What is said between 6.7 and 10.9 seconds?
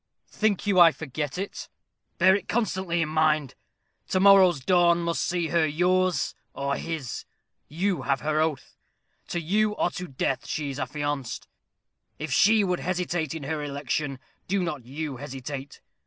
his. You have her oath. To you or to death she is